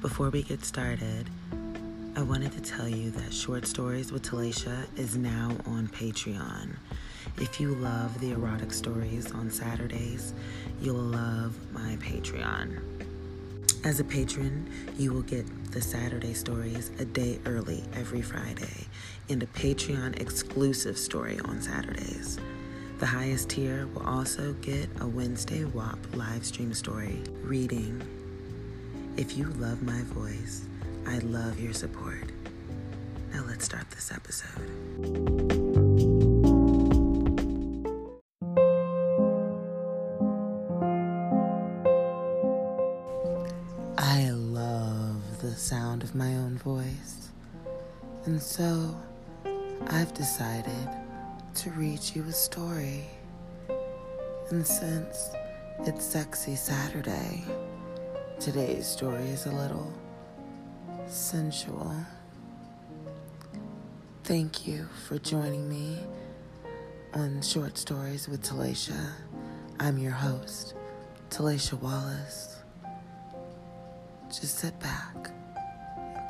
Before 0.00 0.30
we 0.30 0.44
get 0.44 0.64
started, 0.64 1.28
I 2.14 2.22
wanted 2.22 2.52
to 2.52 2.60
tell 2.60 2.88
you 2.88 3.10
that 3.10 3.34
Short 3.34 3.66
Stories 3.66 4.12
with 4.12 4.22
Talaisha 4.22 4.86
is 4.96 5.16
now 5.16 5.56
on 5.66 5.88
Patreon. 5.88 6.76
If 7.38 7.58
you 7.58 7.74
love 7.74 8.20
the 8.20 8.30
erotic 8.30 8.72
stories 8.72 9.32
on 9.32 9.50
Saturdays, 9.50 10.34
you'll 10.80 10.94
love 10.94 11.56
my 11.72 11.96
Patreon. 11.96 12.80
As 13.84 13.98
a 13.98 14.04
patron, 14.04 14.70
you 14.96 15.12
will 15.12 15.22
get 15.22 15.44
the 15.72 15.82
Saturday 15.82 16.32
stories 16.32 16.92
a 17.00 17.04
day 17.04 17.40
early 17.44 17.82
every 17.94 18.22
Friday 18.22 18.86
and 19.28 19.42
a 19.42 19.46
Patreon 19.46 20.20
exclusive 20.20 20.96
story 20.96 21.40
on 21.40 21.60
Saturdays. 21.60 22.38
The 23.00 23.06
highest 23.06 23.50
tier 23.50 23.88
will 23.88 24.06
also 24.06 24.52
get 24.60 24.88
a 25.00 25.08
Wednesday 25.08 25.64
WAP 25.64 25.98
live 26.14 26.46
stream 26.46 26.72
story 26.72 27.20
reading. 27.42 28.17
If 29.18 29.36
you 29.36 29.46
love 29.58 29.82
my 29.82 30.00
voice, 30.02 30.68
I 31.04 31.18
love 31.18 31.58
your 31.58 31.72
support. 31.72 32.30
Now 33.32 33.42
let's 33.48 33.64
start 33.64 33.90
this 33.90 34.12
episode. 34.12 34.46
I 43.98 44.30
love 44.30 45.40
the 45.42 45.50
sound 45.50 46.04
of 46.04 46.14
my 46.14 46.36
own 46.36 46.56
voice. 46.58 47.30
And 48.24 48.40
so 48.40 48.96
I've 49.88 50.14
decided 50.14 50.88
to 51.56 51.70
read 51.70 51.98
you 52.14 52.22
a 52.22 52.32
story. 52.32 53.02
And 54.50 54.64
since 54.64 55.30
it's 55.80 56.04
Sexy 56.04 56.54
Saturday, 56.54 57.42
today's 58.40 58.86
story 58.86 59.24
is 59.30 59.46
a 59.46 59.50
little 59.50 59.92
sensual. 61.08 61.92
Thank 64.22 64.66
you 64.66 64.86
for 65.06 65.18
joining 65.18 65.68
me 65.68 65.98
on 67.14 67.42
Short 67.42 67.76
Stories 67.76 68.28
with 68.28 68.42
Talaisha. 68.42 69.10
I'm 69.80 69.98
your 69.98 70.12
host, 70.12 70.74
Talaisha 71.30 71.80
Wallace. 71.80 72.58
Just 74.28 74.58
sit 74.58 74.78
back, 74.78 75.16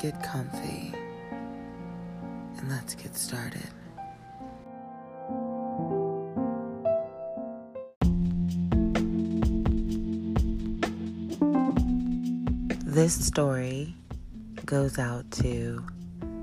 get 0.00 0.22
comfy, 0.22 0.94
and 2.56 2.70
let's 2.70 2.94
get 2.94 3.14
started. 3.16 3.68
This 12.98 13.14
story 13.24 13.94
goes 14.66 14.98
out 14.98 15.30
to 15.30 15.84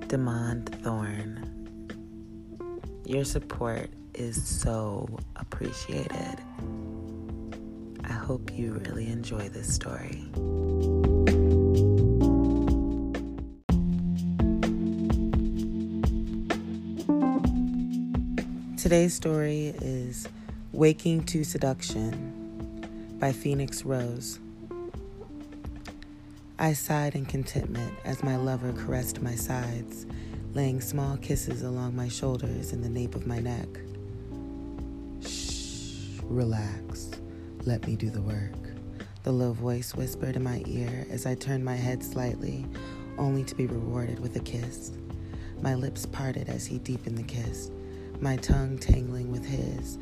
Demond 0.08 0.70
Thorne. 0.84 1.44
Your 3.04 3.26
support 3.26 3.90
is 4.14 4.42
so 4.42 5.20
appreciated. 5.36 6.40
I 8.06 8.14
hope 8.14 8.58
you 8.58 8.82
really 8.88 9.08
enjoy 9.08 9.50
this 9.50 9.76
story. 9.76 10.24
Today's 18.78 19.14
story 19.14 19.76
is 19.82 20.30
Waking 20.72 21.26
to 21.26 21.44
Seduction 21.44 23.18
by 23.20 23.34
Phoenix 23.34 23.84
Rose. 23.84 24.40
I 26.58 26.72
sighed 26.72 27.16
in 27.16 27.26
contentment 27.26 27.94
as 28.06 28.24
my 28.24 28.38
lover 28.38 28.72
caressed 28.72 29.22
my 29.22 29.36
sides, 29.36 30.06
laying 30.54 30.80
small 30.80 31.18
kisses 31.18 31.64
along 31.64 31.98
my 31.98 32.08
shoulders 32.08 32.72
and 32.72 32.82
the 32.82 32.88
nape 32.88 33.14
of 33.14 33.28
my 33.28 33.40
neck. 33.40 33.68
Shh, 35.22 36.22
relax. 36.24 37.12
Let 37.66 37.86
me 37.86 37.98
do 37.98 38.10
the 38.10 38.22
work. 38.22 38.54
The 39.24 39.34
low 39.34 39.52
voice 39.52 39.94
whispered 39.96 40.38
in 40.38 40.44
my 40.44 40.64
ear 40.66 41.06
as 41.10 41.26
I 41.26 41.36
turned 41.36 41.66
my 41.66 41.76
head 41.76 42.02
slightly, 42.02 42.66
only 43.18 43.44
to 43.44 43.56
be 43.56 43.68
rewarded 43.68 44.22
with 44.22 44.38
a 44.38 44.42
kiss. 44.42 44.94
My 45.62 45.76
lips 45.76 46.06
parted 46.06 46.48
as 46.48 46.66
he 46.66 46.80
deepened 46.80 47.18
the 47.18 47.24
kiss, 47.24 47.70
my 48.22 48.38
tongue 48.38 48.78
tangling 48.78 49.30
with 49.30 49.44
his, 49.44 49.98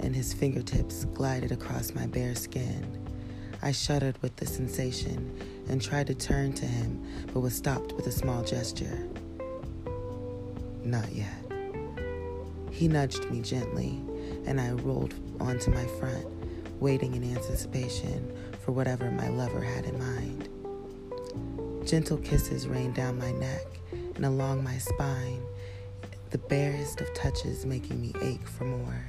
and 0.00 0.16
his 0.16 0.32
fingertips 0.32 1.04
glided 1.04 1.52
across 1.52 1.94
my 1.94 2.06
bare 2.06 2.34
skin. 2.34 3.07
I 3.60 3.72
shuddered 3.72 4.20
with 4.22 4.36
the 4.36 4.46
sensation 4.46 5.36
and 5.68 5.82
tried 5.82 6.06
to 6.06 6.14
turn 6.14 6.52
to 6.54 6.66
him, 6.66 7.04
but 7.32 7.40
was 7.40 7.54
stopped 7.54 7.92
with 7.92 8.06
a 8.06 8.12
small 8.12 8.42
gesture. 8.44 9.08
Not 10.84 11.12
yet. 11.12 11.34
He 12.70 12.86
nudged 12.88 13.30
me 13.30 13.42
gently, 13.42 14.00
and 14.46 14.60
I 14.60 14.70
rolled 14.70 15.14
onto 15.40 15.70
my 15.70 15.84
front, 15.98 16.26
waiting 16.80 17.14
in 17.14 17.36
anticipation 17.36 18.32
for 18.64 18.72
whatever 18.72 19.10
my 19.10 19.28
lover 19.28 19.62
had 19.62 19.84
in 19.84 19.98
mind. 19.98 20.48
Gentle 21.86 22.18
kisses 22.18 22.68
rained 22.68 22.94
down 22.94 23.18
my 23.18 23.32
neck 23.32 23.64
and 24.14 24.24
along 24.24 24.62
my 24.62 24.78
spine, 24.78 25.42
the 26.30 26.38
barest 26.38 27.00
of 27.00 27.12
touches 27.14 27.64
making 27.64 28.00
me 28.00 28.12
ache 28.22 28.46
for 28.46 28.64
more. 28.64 29.08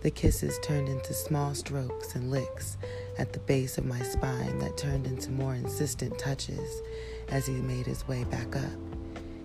The 0.00 0.10
kisses 0.12 0.58
turned 0.62 0.88
into 0.88 1.12
small 1.12 1.54
strokes 1.54 2.14
and 2.14 2.30
licks 2.30 2.76
at 3.18 3.32
the 3.32 3.40
base 3.40 3.78
of 3.78 3.84
my 3.84 4.00
spine 4.02 4.58
that 4.60 4.76
turned 4.76 5.06
into 5.06 5.32
more 5.32 5.54
insistent 5.54 6.16
touches 6.18 6.82
as 7.28 7.46
he 7.46 7.54
made 7.54 7.86
his 7.86 8.06
way 8.06 8.22
back 8.24 8.54
up. 8.54 8.78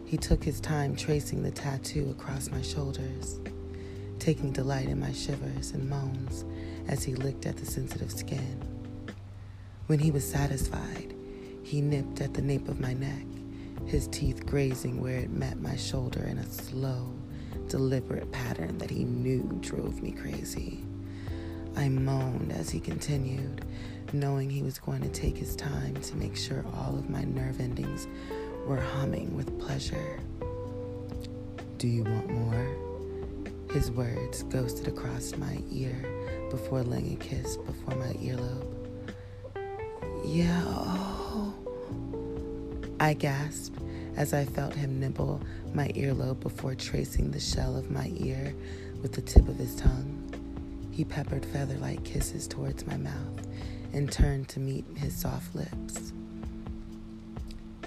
He 0.06 0.16
took 0.16 0.44
his 0.44 0.59
time 0.59 0.96
tracing 0.96 1.42
the 1.42 1.50
tattoo 1.50 2.12
across 2.12 2.52
my 2.52 2.62
shoulders, 2.62 3.40
taking 4.19 4.52
delight 4.52 4.90
in 4.90 5.00
my 5.00 5.12
shivers 5.12 5.72
and 5.72 5.90
moans 5.90 6.46
as 6.88 7.03
he 7.03 7.16
licked 7.16 7.47
at 7.47 7.58
the 7.58 7.66
sensitive 7.66 8.12
skin. 8.12 8.62
When 9.88 9.97
he 9.97 10.12
was 10.12 10.30
satisfied, 10.30 11.16
he 11.63 11.81
nipped 11.81 12.22
at 12.22 12.36
the 12.36 12.44
nape 12.44 12.68
of 12.68 12.80
my 12.80 12.94
neck, 12.94 13.25
his 13.88 14.08
teeth 14.09 14.46
grazing 14.46 15.02
where 15.02 15.18
it 15.18 15.31
met 15.31 15.59
my 15.59 15.75
shoulder 15.75 16.24
in 16.24 16.38
a 16.38 16.46
slow, 16.46 17.12
deliberate 17.68 18.31
pattern 18.31 18.78
that 18.78 18.90
he 18.90 19.03
knew 19.03 19.57
drove 19.62 20.01
me 20.01 20.12
crazy. 20.12 20.84
I 21.75 21.90
moaned 21.90 22.51
as 22.51 22.69
he 22.69 22.79
continued, 22.79 23.66
knowing 24.12 24.50
he 24.50 24.62
was 24.62 24.78
going 24.78 25.01
to 25.01 25.09
take 25.09 25.38
his 25.38 25.56
time 25.56 25.96
to 25.96 26.16
make 26.16 26.35
sure 26.35 26.63
all 26.75 26.97
of 26.97 27.09
my 27.09 27.24
nerve 27.24 27.59
endings 27.59 28.07
were 28.68 28.79
humming 28.79 29.35
with 29.35 29.59
pleasure. 29.59 30.19
Do 31.78 31.88
you 31.88 32.03
want 32.03 32.29
more? 32.29 32.75
His 33.72 33.90
words 33.90 34.44
ghosted 34.44 34.88
across 34.88 35.35
my 35.35 35.57
ear 35.72 35.95
before 36.51 36.84
laying 36.84 37.13
a 37.13 37.16
kiss 37.16 37.57
before 37.57 37.95
my 37.95 38.13
earlobe. 38.13 38.68
Yeah, 40.24 40.62
oh. 40.66 41.53
I 43.00 43.13
gasped 43.13 43.81
as 44.16 44.34
I 44.34 44.46
felt 44.46 44.74
him 44.74 45.00
nibble 45.00 45.41
my 45.74 45.90
earlobe 45.90 46.40
before 46.40 46.75
tracing 46.75 47.31
the 47.31 47.40
shell 47.40 47.75
of 47.75 47.91
my 47.91 48.12
ear 48.18 48.53
with 49.01 49.13
the 49.13 49.22
tip 49.22 49.47
of 49.47 49.57
his 49.57 49.75
tongue. 49.75 50.19
He 50.91 51.03
peppered 51.03 51.46
feather 51.46 51.78
like 51.78 52.03
kisses 52.03 52.47
towards 52.47 52.85
my 52.85 52.97
mouth 52.97 53.47
and 53.94 54.12
turned 54.12 54.50
to 54.50 54.59
meet 54.59 54.85
his 54.96 55.16
soft 55.16 55.56
lips. 55.56 56.13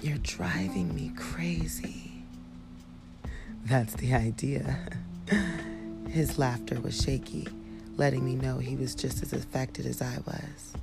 You're 0.03 0.19
driving 0.19 0.95
me 0.95 1.13
crazy. 1.17 2.13
That's 3.65 3.95
the 3.95 4.15
idea. 4.15 4.79
His 6.09 6.39
laughter 6.39 6.81
was 6.81 7.03
shaky, 7.03 7.49
letting 7.97 8.25
me 8.25 8.37
know 8.37 8.59
he 8.59 8.77
was 8.77 8.95
just 8.95 9.23
as 9.25 9.33
affected 9.33 9.87
as 9.87 10.01
I 10.01 10.19
was. 10.25 10.75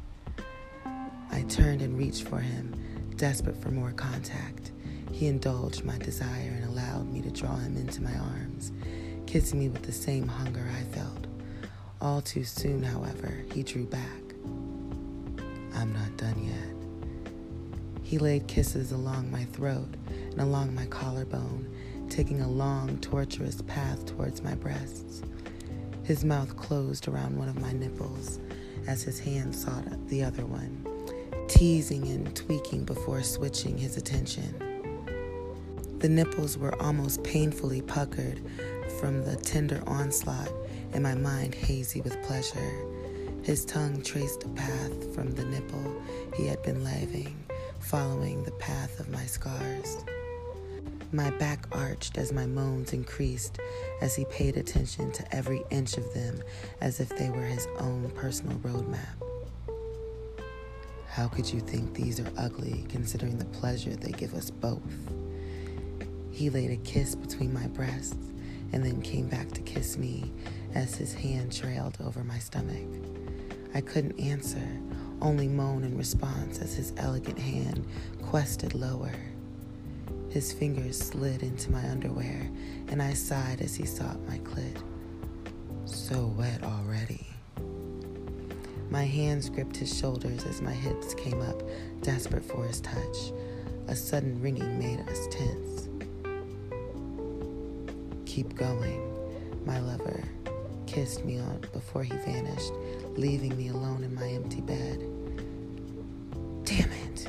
I 1.31 1.43
turned 1.43 1.81
and 1.81 1.97
reached 1.97 2.27
for 2.27 2.39
him, 2.39 2.75
desperate 3.15 3.55
for 3.55 3.71
more 3.71 3.93
contact. 3.93 4.72
He 5.23 5.29
indulged 5.29 5.85
my 5.85 5.97
desire 5.99 6.51
and 6.53 6.65
allowed 6.65 7.09
me 7.09 7.21
to 7.21 7.31
draw 7.31 7.55
him 7.55 7.77
into 7.77 8.03
my 8.03 8.13
arms, 8.13 8.73
kissing 9.25 9.57
me 9.57 9.69
with 9.69 9.83
the 9.83 9.91
same 9.93 10.27
hunger 10.27 10.69
I 10.77 10.83
felt. 10.93 11.27
All 12.01 12.19
too 12.19 12.43
soon, 12.43 12.83
however, 12.83 13.45
he 13.53 13.63
drew 13.63 13.85
back. 13.85 14.21
I'm 15.75 15.93
not 15.93 16.17
done 16.17 16.43
yet. 16.43 18.03
He 18.03 18.17
laid 18.17 18.49
kisses 18.49 18.91
along 18.91 19.31
my 19.31 19.45
throat 19.45 19.87
and 20.09 20.41
along 20.41 20.75
my 20.75 20.87
collarbone, 20.87 21.73
taking 22.09 22.41
a 22.41 22.49
long, 22.49 22.97
tortuous 22.97 23.61
path 23.61 24.05
towards 24.05 24.43
my 24.43 24.55
breasts. 24.55 25.21
His 26.03 26.25
mouth 26.25 26.57
closed 26.57 27.07
around 27.07 27.37
one 27.37 27.47
of 27.47 27.61
my 27.61 27.71
nipples 27.71 28.41
as 28.87 29.03
his 29.03 29.21
hand 29.21 29.55
sought 29.55 29.85
the 30.09 30.21
other 30.21 30.45
one, 30.45 30.85
teasing 31.47 32.09
and 32.09 32.35
tweaking 32.35 32.83
before 32.83 33.23
switching 33.23 33.77
his 33.77 33.95
attention. 33.95 34.72
The 36.03 36.09
nipples 36.09 36.57
were 36.57 36.75
almost 36.83 37.23
painfully 37.23 37.81
puckered 37.81 38.41
from 38.99 39.23
the 39.23 39.37
tender 39.37 39.81
onslaught, 39.87 40.51
and 40.91 41.01
my 41.01 41.15
mind 41.15 41.55
hazy 41.55 42.01
with 42.01 42.21
pleasure. 42.23 42.85
His 43.41 43.63
tongue 43.63 44.01
traced 44.01 44.43
a 44.43 44.49
path 44.49 45.15
from 45.15 45.31
the 45.31 45.45
nipple 45.45 46.01
he 46.35 46.45
had 46.45 46.61
been 46.61 46.83
laving, 46.83 47.41
following 47.79 48.43
the 48.43 48.51
path 48.51 48.99
of 48.99 49.07
my 49.11 49.25
scars. 49.25 50.03
My 51.13 51.29
back 51.29 51.67
arched 51.71 52.17
as 52.17 52.33
my 52.33 52.47
moans 52.47 52.91
increased 52.91 53.59
as 54.01 54.13
he 54.13 54.25
paid 54.25 54.57
attention 54.57 55.13
to 55.13 55.33
every 55.33 55.63
inch 55.69 55.95
of 55.95 56.13
them 56.13 56.43
as 56.81 56.99
if 56.99 57.07
they 57.17 57.29
were 57.29 57.45
his 57.45 57.69
own 57.79 58.11
personal 58.13 58.57
roadmap. 58.57 59.23
How 61.07 61.29
could 61.29 61.49
you 61.49 61.61
think 61.61 61.93
these 61.93 62.19
are 62.19 62.29
ugly 62.37 62.83
considering 62.89 63.37
the 63.37 63.45
pleasure 63.45 63.95
they 63.95 64.11
give 64.11 64.33
us 64.33 64.49
both? 64.49 64.81
He 66.33 66.49
laid 66.49 66.71
a 66.71 66.77
kiss 66.77 67.13
between 67.13 67.53
my 67.53 67.67
breasts 67.67 68.31
and 68.73 68.83
then 68.83 69.03
came 69.03 69.27
back 69.27 69.51
to 69.51 69.61
kiss 69.61 69.97
me 69.97 70.33
as 70.73 70.95
his 70.95 71.13
hand 71.13 71.53
trailed 71.53 71.95
over 72.03 72.23
my 72.23 72.39
stomach. 72.39 72.87
I 73.75 73.81
couldn't 73.81 74.19
answer, 74.19 74.67
only 75.21 75.47
moan 75.47 75.83
in 75.83 75.95
response 75.95 76.59
as 76.59 76.73
his 76.73 76.91
elegant 76.97 77.37
hand 77.37 77.85
quested 78.23 78.73
lower. 78.73 79.13
His 80.29 80.51
fingers 80.51 80.99
slid 80.99 81.43
into 81.43 81.71
my 81.71 81.87
underwear, 81.87 82.49
and 82.87 83.01
I 83.01 83.13
sighed 83.13 83.61
as 83.61 83.75
he 83.75 83.85
sought 83.85 84.19
my 84.27 84.39
clit. 84.39 84.81
So 85.85 86.33
wet 86.35 86.63
already. 86.63 87.27
My 88.89 89.03
hands 89.03 89.49
gripped 89.49 89.77
his 89.77 89.95
shoulders 89.95 90.45
as 90.45 90.61
my 90.61 90.73
hips 90.73 91.13
came 91.13 91.41
up, 91.41 91.61
desperate 92.01 92.43
for 92.43 92.65
his 92.65 92.81
touch. 92.81 93.31
A 93.87 93.95
sudden 93.95 94.41
ringing 94.41 94.79
made 94.79 94.99
us 95.01 95.27
tense. 95.29 95.72
Keep 98.33 98.55
going, 98.55 99.63
my 99.63 99.79
lover 99.79 100.23
kissed 100.87 101.23
me 101.23 101.37
on 101.37 101.63
before 101.71 102.03
he 102.03 102.15
vanished, 102.15 102.73
leaving 103.15 103.55
me 103.55 103.67
alone 103.67 104.03
in 104.03 104.15
my 104.15 104.27
empty 104.27 104.59
bed. 104.59 104.97
Damn 106.63 106.91
it! 106.91 107.27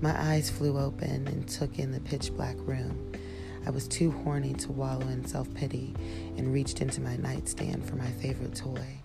My 0.00 0.16
eyes 0.16 0.48
flew 0.48 0.78
open 0.78 1.26
and 1.26 1.48
took 1.48 1.80
in 1.80 1.90
the 1.90 1.98
pitch 1.98 2.32
black 2.32 2.54
room. 2.60 3.10
I 3.66 3.70
was 3.70 3.88
too 3.88 4.12
horny 4.12 4.52
to 4.54 4.70
wallow 4.70 5.08
in 5.08 5.26
self 5.26 5.52
pity 5.52 5.96
and 6.36 6.52
reached 6.52 6.80
into 6.80 7.00
my 7.00 7.16
nightstand 7.16 7.84
for 7.84 7.96
my 7.96 8.12
favorite 8.12 8.54
toy. 8.54 9.00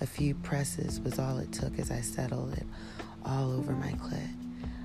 A 0.00 0.06
few 0.06 0.36
presses 0.36 1.00
was 1.00 1.18
all 1.18 1.38
it 1.38 1.50
took 1.50 1.76
as 1.80 1.90
I 1.90 2.02
settled 2.02 2.52
it 2.52 2.66
all 3.24 3.50
over 3.50 3.72
my 3.72 3.90
clit. 3.94 4.30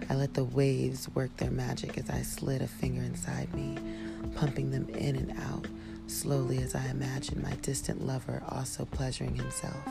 I 0.09 0.15
let 0.15 0.33
the 0.33 0.43
waves 0.43 1.07
work 1.13 1.37
their 1.37 1.51
magic 1.51 1.99
as 1.99 2.09
I 2.09 2.23
slid 2.23 2.63
a 2.63 2.67
finger 2.67 3.03
inside 3.03 3.53
me, 3.53 3.77
pumping 4.35 4.71
them 4.71 4.89
in 4.89 5.15
and 5.15 5.37
out 5.39 5.48
slowly 6.19 6.57
as 6.57 6.75
I 6.75 6.85
imagined 6.87 7.41
my 7.41 7.53
distant 7.61 8.05
lover 8.05 8.43
also 8.49 8.83
pleasuring 8.83 9.35
himself. 9.35 9.87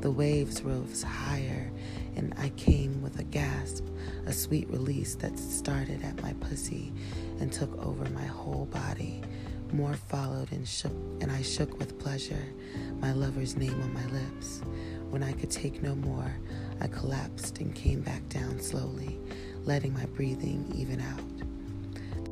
The 0.00 0.10
waves 0.10 0.60
rose 0.62 1.02
higher, 1.02 1.70
and 2.16 2.34
I 2.36 2.50
came 2.50 3.00
with 3.00 3.18
a 3.18 3.24
gasp, 3.24 3.82
a 4.26 4.32
sweet 4.32 4.68
release 4.68 5.14
that 5.16 5.38
started 5.38 6.04
at 6.04 6.20
my 6.20 6.34
pussy 6.34 6.92
and 7.40 7.50
took 7.50 7.74
over 7.82 8.04
my 8.10 8.26
whole 8.26 8.66
body. 8.66 9.22
More 9.72 9.94
followed 9.94 10.52
and 10.52 10.68
shook, 10.68 10.92
and 11.22 11.32
I 11.32 11.40
shook 11.40 11.78
with 11.78 11.98
pleasure, 11.98 12.44
my 13.00 13.12
lover's 13.12 13.56
name 13.56 13.80
on 13.82 13.94
my 13.94 14.06
lips. 14.06 14.60
When 15.08 15.22
I 15.22 15.32
could 15.32 15.50
take 15.50 15.82
no 15.82 15.94
more, 15.94 16.30
I 16.82 16.88
collapsed 16.88 17.58
and 17.60 17.74
came 17.74 18.02
back 18.02 18.28
down 18.28 18.60
slowly, 18.60 19.18
letting 19.64 19.94
my 19.94 20.04
breathing 20.04 20.70
even 20.76 21.00
out. 21.00 21.37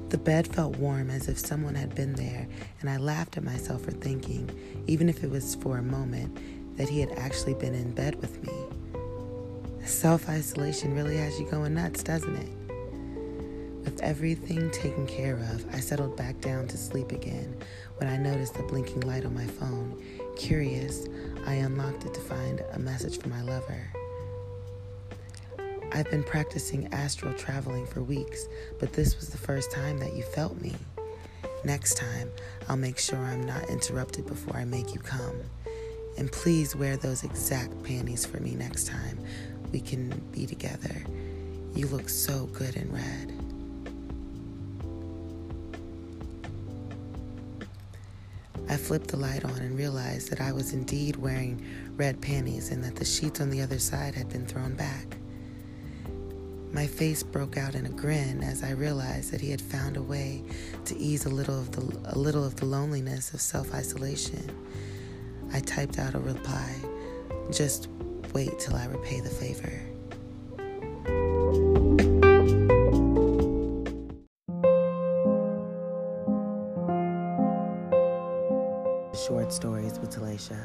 The 0.09 0.19
bed 0.19 0.47
felt 0.47 0.77
warm 0.77 1.11
as 1.11 1.29
if 1.29 1.37
someone 1.37 1.75
had 1.75 1.95
been 1.95 2.13
there, 2.13 2.47
and 2.81 2.89
I 2.89 2.97
laughed 2.97 3.37
at 3.37 3.43
myself 3.43 3.83
for 3.83 3.91
thinking, 3.91 4.49
even 4.87 5.09
if 5.09 5.25
it 5.25 5.31
was 5.31 5.57
for 5.57 5.79
a 5.79 5.83
moment, 5.83 6.39
that 6.77 6.89
he 6.89 7.01
had 7.01 7.11
actually 7.19 7.55
been 7.55 7.75
in 7.75 7.91
bed 7.93 8.15
with 8.21 8.41
me. 8.45 8.53
Self 9.85 10.29
isolation 10.29 10.95
really 10.95 11.17
has 11.17 11.41
you 11.41 11.51
going 11.51 11.75
nuts, 11.75 12.05
doesn't 12.05 12.37
it? 12.37 12.49
With 13.85 14.01
everything 14.01 14.71
taken 14.71 15.07
care 15.09 15.39
of, 15.53 15.67
I 15.75 15.81
settled 15.81 16.17
back 16.17 16.41
down 16.41 16.69
to 16.69 16.77
sleep 16.77 17.11
again 17.11 17.57
when 17.97 18.09
I 18.09 18.17
noticed 18.17 18.55
the 18.55 18.63
blinking 18.63 19.01
light 19.01 19.25
on 19.25 19.35
my 19.35 19.47
phone. 19.47 20.01
Curious, 20.37 21.09
I 21.47 21.55
unlocked 21.55 22.05
it 22.05 22.15
to 22.15 22.21
find 22.21 22.63
a 22.73 22.79
message 22.79 23.19
from 23.19 23.31
my 23.31 23.43
lover. 23.43 23.96
I've 25.93 26.11
been 26.11 26.25
practicing 26.25 26.93
astral 26.93 27.35
traveling 27.35 27.87
for 27.87 28.03
weeks, 28.03 28.49
but 28.79 28.93
this 28.93 29.17
was 29.17 29.29
the 29.29 29.39
first 29.39 29.71
time 29.71 29.99
that 29.99 30.15
you 30.15 30.23
felt 30.23 30.61
me. 30.61 30.75
Next 31.65 31.97
time, 31.97 32.31
I'll 32.69 32.77
make 32.77 32.99
sure 32.99 33.19
I'm 33.19 33.45
not 33.45 33.69
interrupted 33.69 34.27
before 34.27 34.57
I 34.57 34.65
make 34.65 34.95
you 34.95 35.01
come. 35.01 35.41
And 36.19 36.31
please 36.31 36.75
wear 36.75 36.97
those 36.97 37.25
exact 37.25 37.83
panties 37.83 38.25
for 38.25 38.41
me 38.41 38.55
next 38.55 38.87
time 38.87 39.19
we 39.73 39.81
can 39.81 40.09
be 40.33 40.47
together. 40.47 41.05
You 41.75 41.87
look 41.89 42.09
so 42.09 42.47
good 42.47 42.77
in 42.77 42.91
red. 42.93 43.33
I 48.69 48.77
flipped 48.77 49.09
the 49.09 49.17
light 49.17 49.45
on 49.45 49.59
and 49.59 49.77
realized 49.79 50.31
that 50.31 50.41
I 50.41 50.53
was 50.53 50.73
indeed 50.73 51.17
wearing 51.17 51.65
red 51.97 52.21
panties 52.21 52.71
and 52.71 52.83
that 52.85 52.97
the 52.97 53.05
sheets 53.05 53.41
on 53.41 53.51
the 53.51 53.61
other 53.61 53.79
side 53.79 54.15
had 54.15 54.29
been 54.29 54.47
thrown 54.47 54.75
back. 54.75 55.16
My 56.77 56.87
face 56.87 57.23
broke 57.23 57.57
out 57.57 57.75
in 57.75 57.87
a 57.87 57.89
grin 57.89 58.43
as 58.43 58.63
I 58.63 58.73
realized 58.73 59.33
that 59.33 59.41
he 59.41 59.51
had 59.51 59.63
found 59.63 59.97
a 59.97 60.03
way 60.03 60.43
to 60.85 60.95
ease 60.99 61.25
a 61.25 61.31
little 61.31 61.59
of 61.59 61.73
the 61.73 62.13
a 62.15 62.19
little 62.19 62.45
of 62.45 62.57
the 62.57 62.67
loneliness 62.67 63.33
of 63.33 63.41
self-isolation. 63.41 64.45
I 65.55 65.61
typed 65.61 65.99
out 65.99 66.15
a 66.15 66.19
reply. 66.19 66.77
Just 67.51 67.89
wait 68.35 68.59
till 68.59 68.77
I 68.77 68.85
repay 68.89 69.21
the 69.21 69.31
favor. 69.31 69.73
Short 79.27 79.51
Stories 79.51 79.99
with 79.99 80.11
Talaisha. 80.11 80.61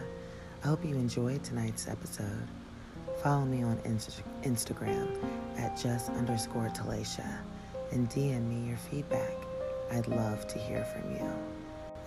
I 0.62 0.68
hope 0.68 0.84
you 0.84 0.96
enjoyed 0.96 1.42
tonight's 1.42 1.88
episode. 1.88 2.50
Follow 3.22 3.46
me 3.46 3.62
on 3.62 3.80
Inst- 3.86 4.24
Instagram 4.42 5.08
at 5.60 5.78
just 5.78 6.10
underscore 6.14 6.70
Talaisha 6.70 7.38
and 7.92 8.10
DM 8.10 8.50
me 8.50 8.68
your 8.68 8.78
feedback. 8.78 9.36
I'd 9.92 10.08
love 10.08 10.48
to 10.48 10.58
hear 10.58 10.84
from 10.86 11.12
you. 11.12 11.32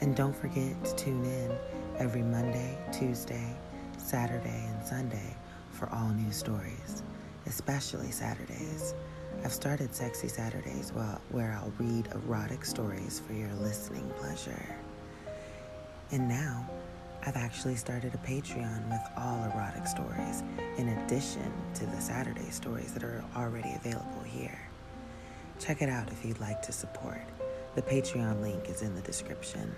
And 0.00 0.16
don't 0.16 0.34
forget 0.34 0.82
to 0.84 0.94
tune 0.96 1.24
in 1.24 1.52
every 1.98 2.22
Monday, 2.22 2.76
Tuesday, 2.92 3.54
Saturday, 3.96 4.64
and 4.68 4.84
Sunday 4.84 5.36
for 5.70 5.88
all 5.90 6.08
new 6.08 6.32
stories, 6.32 7.04
especially 7.46 8.10
Saturdays. 8.10 8.94
I've 9.44 9.52
started 9.52 9.94
Sexy 9.94 10.26
Saturdays 10.26 10.90
where 11.30 11.52
I'll 11.52 11.72
read 11.78 12.08
erotic 12.12 12.64
stories 12.64 13.22
for 13.24 13.34
your 13.34 13.52
listening 13.60 14.10
pleasure. 14.18 14.76
And 16.10 16.28
now, 16.28 16.68
I've 17.26 17.36
actually 17.36 17.76
started 17.76 18.14
a 18.14 18.18
Patreon 18.18 18.86
with 18.90 19.00
all 19.16 19.44
erotic 19.44 19.86
stories, 19.86 20.42
in 20.76 20.90
addition 20.90 21.50
to 21.72 21.86
the 21.86 21.98
Saturday 21.98 22.50
stories 22.50 22.92
that 22.92 23.02
are 23.02 23.24
already 23.34 23.72
available 23.76 24.22
here. 24.26 24.60
Check 25.58 25.80
it 25.80 25.88
out 25.88 26.10
if 26.12 26.22
you'd 26.22 26.40
like 26.40 26.60
to 26.62 26.72
support. 26.72 27.22
The 27.76 27.82
Patreon 27.82 28.42
link 28.42 28.68
is 28.68 28.82
in 28.82 28.94
the 28.94 29.00
description. 29.00 29.74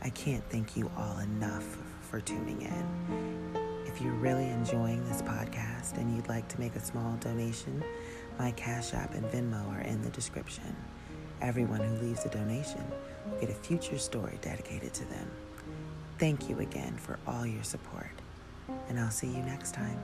I 0.00 0.08
can't 0.10 0.42
thank 0.48 0.78
you 0.78 0.90
all 0.96 1.18
enough 1.18 1.76
for 2.00 2.22
tuning 2.22 2.62
in. 2.62 3.84
If 3.84 4.00
you're 4.00 4.14
really 4.14 4.48
enjoying 4.48 5.04
this 5.04 5.20
podcast 5.20 5.98
and 5.98 6.16
you'd 6.16 6.28
like 6.28 6.48
to 6.48 6.58
make 6.58 6.74
a 6.74 6.80
small 6.80 7.16
donation, 7.16 7.84
my 8.38 8.50
Cash 8.52 8.94
App 8.94 9.12
and 9.14 9.26
Venmo 9.26 9.68
are 9.76 9.82
in 9.82 10.00
the 10.00 10.10
description. 10.10 10.74
Everyone 11.42 11.80
who 11.80 12.06
leaves 12.06 12.24
a 12.24 12.30
donation 12.30 12.82
will 13.30 13.38
get 13.40 13.50
a 13.50 13.54
future 13.54 13.98
story 13.98 14.38
dedicated 14.40 14.94
to 14.94 15.04
them. 15.10 15.30
Thank 16.18 16.48
you 16.48 16.60
again 16.60 16.96
for 16.96 17.18
all 17.26 17.44
your 17.46 17.64
support, 17.64 18.10
and 18.88 18.98
I'll 18.98 19.10
see 19.10 19.26
you 19.26 19.42
next 19.42 19.74
time. 19.74 19.98